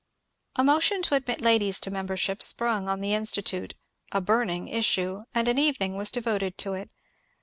[0.55, 3.73] A motion to admit ladies to membership sprung on the In stitute
[4.11, 6.89] a ^^ burning issue," and an evening was devoted to it.